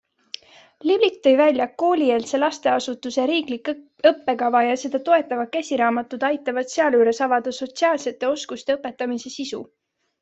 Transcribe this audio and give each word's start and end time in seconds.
Liblik 0.91 1.17
tõi 1.25 1.33
välja, 1.41 1.67
et 1.69 1.75
koolieelse 1.81 2.39
lasteasutuse 2.39 3.25
riiklik 3.31 3.69
õppekava 4.13 4.63
ja 4.69 4.79
seda 4.85 5.03
toetavad 5.11 5.53
käsiraamatud 5.59 6.27
aitavad 6.31 6.75
sealjuures 6.77 7.23
avada 7.29 7.55
sotsiaalsete 7.61 8.33
oskuste 8.33 8.79
õpetamise 8.79 9.35
sisu. 9.37 9.63